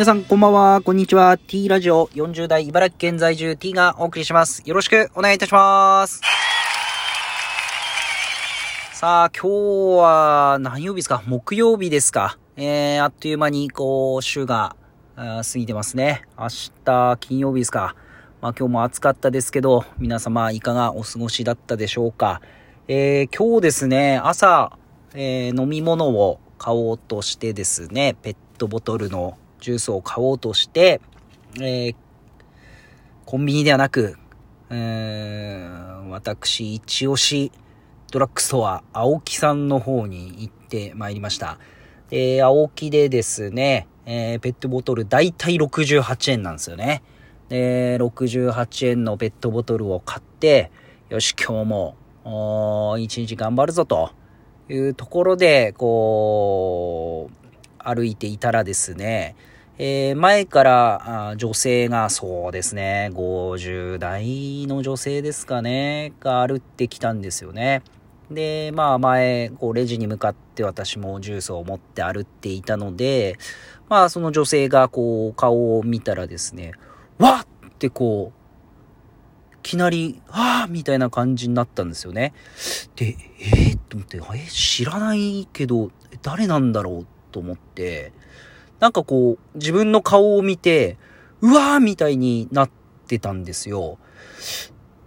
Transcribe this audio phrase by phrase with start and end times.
[0.00, 1.36] 皆さんこんばんは、こんにちは。
[1.36, 4.62] T ラジオ40代茨城県在住 T がお送りします。
[4.64, 6.22] よろしくお願いいたします。
[8.94, 11.22] さあ、今日は何曜日ですか？
[11.26, 14.74] 木曜日ですかえー、あっという間にこう、週が
[15.16, 16.22] 過ぎてますね。
[16.38, 16.48] 明
[16.82, 17.94] 日金曜日ですか。
[18.40, 22.40] まあ今日も暑かったですけど、皆様いかがお過ごしだったでしょうか。
[22.88, 24.78] えー、今日ですね、朝、
[25.12, 31.00] えー飲み物を買おうとしてですね、ペットボトルのジュースを買おうとして、
[31.56, 31.96] えー
[33.26, 34.16] コンビニではなく、
[34.70, 37.52] えー私、一押し
[38.10, 41.58] ドラッグストア、青木さんの方に行ってまいりました。
[42.10, 47.02] えー青木でですね、えーペットボトルだいたい68円なんですよね。
[47.48, 50.70] で、68円のペットボトルを買って、
[51.08, 54.10] よし、今日も、お一日頑張るぞと
[54.68, 59.34] いうところで、こう、歩いていたらですね、
[59.82, 67.82] えー前から女性がそうですね、50代の女性ですかね、が歩ってきたんですよね。
[68.30, 73.38] で、まあ前、こうレジに向かって私もジュースを持って歩っていたので、
[73.88, 76.72] まあその女性がこう顔を見たらですね、
[77.16, 82.34] わっってこう、いきなり、ああみたいな感じになったんですよね。
[82.96, 87.06] で、えー、と思って、え、知らないけど、誰なんだろう？
[87.32, 88.12] と思って、
[88.80, 90.96] なんかこう、自分の顔を見て、
[91.40, 92.70] うわーみたいになっ
[93.06, 93.98] てたんですよ。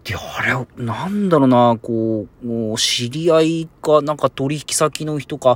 [0.03, 5.55] で、あれ、なんだろうな、こう、もう知り合いか、なんか取引先の人か、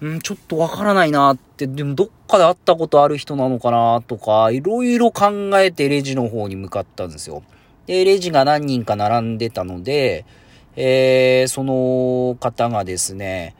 [0.00, 7.42] うん、ちょっとわからないなって、でもどっかで会ったことある人なのかなとか、いろいろ考えてレジの方に向かったんですよ。
[7.86, 10.24] で、レジが何人か並んでたので、
[10.76, 13.56] えー、その方がですね、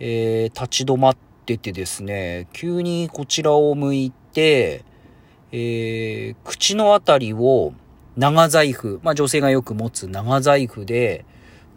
[0.00, 4.84] えー、立ち止まっててですね、急にこちらを向いて、
[5.52, 7.72] えー、口のあたりを
[8.16, 11.24] 長財布、まあ女性がよく持つ長財布で、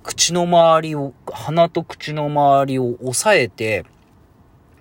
[0.03, 3.85] 口の周りを、鼻と口の周りを押さえて、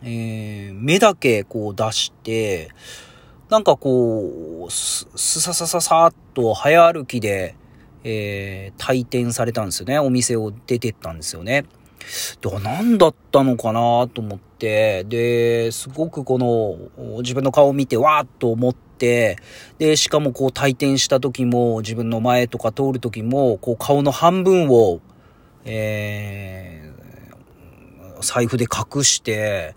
[0.03, 2.71] えー、目だけこう出して、
[3.51, 7.57] なんかこう、す、すささささっと早歩きで、
[8.05, 9.99] えー、退店されたんですよね。
[9.99, 11.67] お店を出てったんですよね。
[12.41, 19.37] で、何だったのかなと思って、で、すごくこの、自分の顔を見て、わーっと思って、
[19.79, 25.01] で、しかもこう退店した時も、自分の前とか通る時も、こう顔の半分を、
[25.65, 29.75] えー、財布で隠して、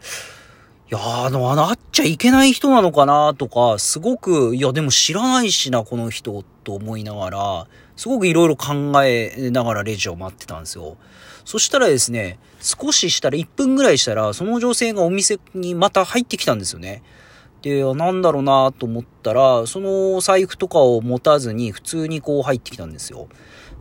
[0.92, 10.98] いや、あの、あ、っちゃいけない人なのかなとか、すごく、いや、でも知らないしな、この人、と思いながら、すごくいろいろ考えながらレジを待ってたんですよ。
[11.46, 17.04] そしたらですね、少ししたら、1分ぐらいしたら、その女性がお店にまた入ってきたんですよね。
[17.62, 23.30] で、なんだろうなと思ったら、その財布とかを持たずに、普通にこう入ってきたんですよ。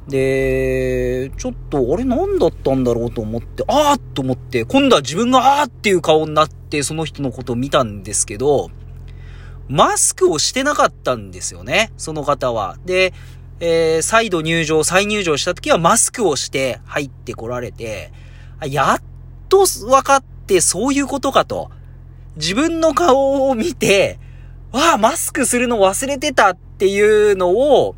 [0.07, 8.71] で、ちょっと、あれ何だったんだろうと思って、あーっと思って、今度は自分があーっていう顔になって、その人のことを見たんですけど、
[9.69, 12.79] マスクをしてなかったんですよね、その方は。
[12.87, 13.13] で、
[13.61, 18.11] えー再度入場、再入場した時はマスクをして入ってこられて、
[18.67, 19.03] やっ
[19.49, 21.71] と分かってそういうことかと。
[22.37, 24.19] 自分の顔を見て、
[24.73, 27.97] わあ、マスクするの忘れてたっていうのを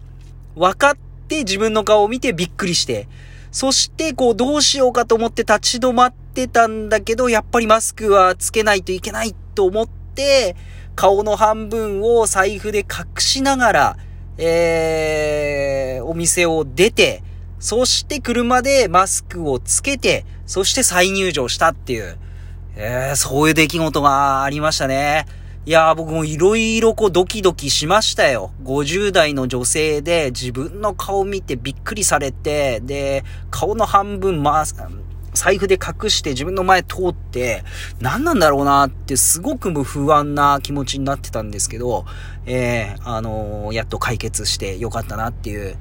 [0.56, 3.08] 分かって自分の顔を見てびっくりして、
[3.50, 10.56] そしてこうどうしようかと思って立ち止まってたんだけど、やっぱりマスクはつけないといけないと思って、
[10.94, 13.96] 顔の半分を財布で隠しながら、
[14.38, 17.22] えー、お店を出て、
[17.60, 22.18] そして車でマスクをつけて、そして再入場したっていう、
[22.76, 25.26] えー、そういう出来事がありましたね。
[25.64, 28.50] いやー僕もいろいろこうドキドキしましたよ。
[28.64, 34.64] 50代の女性で自分の顔見てびっくりされて、で、顔の半分まあ、
[35.34, 37.62] 財布で隠して自分の前通って、
[38.00, 42.06] 何なんだろうなってすごく不安な気持ちになってたんですけど、
[42.44, 45.76] えー、あのーやっと解決してよかったなっていう、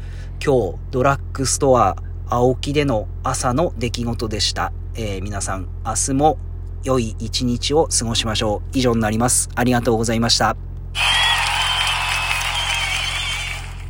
[0.46, 1.96] 今日ドラッグストア
[2.30, 4.72] 青木での朝の出来事でした。
[4.94, 6.38] えー皆さん明日も
[6.84, 8.78] 良い一日を過ごしましょう。
[8.78, 9.50] 以上になります。
[9.56, 10.71] ありがとうございました。